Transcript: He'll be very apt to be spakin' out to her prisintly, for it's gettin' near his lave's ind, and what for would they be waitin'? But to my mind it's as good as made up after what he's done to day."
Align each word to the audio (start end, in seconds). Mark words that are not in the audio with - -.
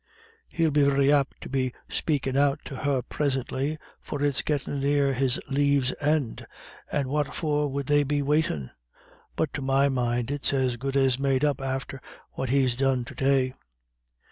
He'll 0.49 0.71
be 0.71 0.81
very 0.81 1.13
apt 1.13 1.41
to 1.41 1.47
be 1.49 1.73
spakin' 1.87 2.35
out 2.35 2.59
to 2.65 2.75
her 2.77 3.03
prisintly, 3.03 3.77
for 3.99 4.23
it's 4.23 4.41
gettin' 4.41 4.79
near 4.79 5.13
his 5.13 5.39
lave's 5.47 5.91
ind, 6.01 6.43
and 6.91 7.07
what 7.07 7.35
for 7.35 7.67
would 7.67 7.85
they 7.85 8.01
be 8.01 8.23
waitin'? 8.23 8.71
But 9.35 9.53
to 9.53 9.61
my 9.61 9.89
mind 9.89 10.31
it's 10.31 10.53
as 10.53 10.77
good 10.77 10.97
as 10.97 11.19
made 11.19 11.45
up 11.45 11.61
after 11.61 12.01
what 12.31 12.49
he's 12.49 12.75
done 12.75 13.05
to 13.05 13.13
day." 13.13 13.53